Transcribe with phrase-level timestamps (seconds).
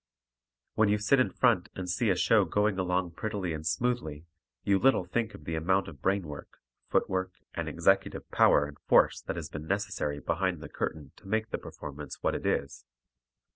[0.73, 4.25] When you sit in front and see a show going along prettily and smoothly,
[4.63, 6.57] you little think of the amount of brain work,
[6.89, 11.27] foot work and executive power and force that has been necessary behind the curtain to
[11.27, 12.83] make the performance what it is!